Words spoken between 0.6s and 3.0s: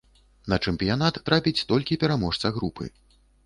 чэмпіянат трапіць толькі пераможца групы.